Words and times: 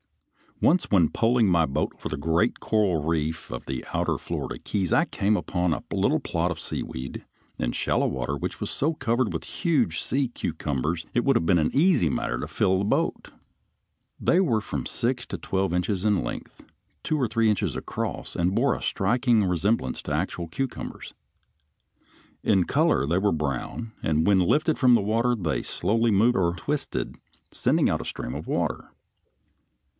]Once, 0.61 0.89
when 0.91 1.09
poling 1.09 1.47
my 1.47 1.65
boat 1.65 1.91
over 1.95 2.09
the 2.09 2.17
great 2.17 2.59
coral 2.59 3.03
reef 3.03 3.51
of 3.51 3.65
the 3.65 3.85
outer 3.93 4.17
Florida 4.17 4.57
Keys 4.59 4.91
I 4.93 5.05
came 5.05 5.37
upon 5.37 5.73
a 5.73 5.83
little 5.91 6.19
plot 6.19 6.49
of 6.49 6.59
seaweed 6.59 7.23
in 7.59 7.71
shallow 7.71 8.07
water 8.07 8.35
which 8.35 8.59
was 8.59 8.71
so 8.71 8.95
covered 8.95 9.31
with 9.31 9.43
huge 9.43 10.01
sea 10.01 10.27
cucumbers 10.27 11.01
(Fig. 11.03 11.09
58) 11.09 11.13
that 11.13 11.19
it 11.19 11.25
would 11.25 11.35
have 11.35 11.45
been 11.45 11.59
an 11.59 11.75
easy 11.75 12.09
matter 12.09 12.39
to 12.39 12.47
fill 12.47 12.79
the 12.79 12.83
boat. 12.83 13.31
They 14.19 14.39
were 14.39 14.61
from 14.61 14.85
six 14.87 15.25
to 15.27 15.37
twelve 15.37 15.71
inches 15.73 16.03
in 16.03 16.23
length, 16.23 16.63
two 17.03 17.17
or 17.19 17.27
three 17.27 17.49
inches 17.49 17.75
across, 17.75 18.35
and 18.35 18.55
bore 18.55 18.75
a 18.75 18.81
striking 18.83 19.43
resemblance 19.45 20.01
to 20.03 20.13
actual 20.13 20.47
cucumbers. 20.47 21.13
In 22.43 22.63
color 22.63 23.05
they 23.07 23.19
were 23.19 23.31
brown, 23.31 23.93
and 24.03 24.25
when 24.27 24.39
lifted 24.39 24.79
from 24.79 24.93
the 24.93 25.01
water 25.01 25.35
they 25.35 25.61
slowly 25.61 26.09
moved 26.11 26.35
or 26.37 26.55
twisted, 26.55 27.15
sending 27.51 27.87
out 27.89 28.01
a 28.01 28.05
stream 28.05 28.33
of 28.33 28.47
water. 28.47 28.89